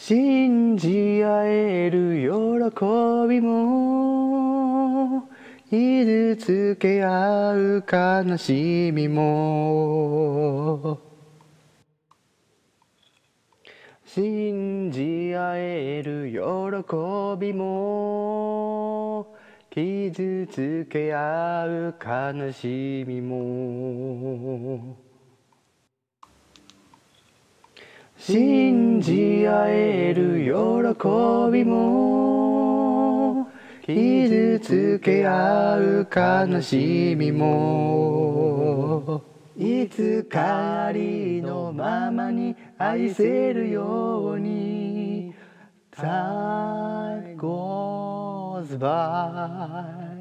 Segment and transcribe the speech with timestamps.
[0.00, 2.28] 信じ合える喜
[3.28, 5.28] びも
[5.68, 11.00] 傷つけ合う悲しみも。
[14.06, 16.38] 信じ合える喜
[17.38, 19.34] びも
[19.68, 25.07] 傷つけ合う悲しみも。
[28.30, 30.50] 信じ合える喜
[31.50, 33.48] びも
[33.80, 39.22] 傷つけ合う悲しみも
[39.56, 45.32] いつかありのままに愛せるように
[45.96, 50.17] Time goes by.